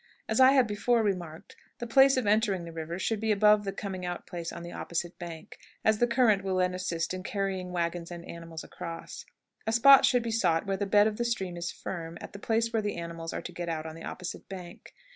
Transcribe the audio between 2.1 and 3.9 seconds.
of entering the river should be above the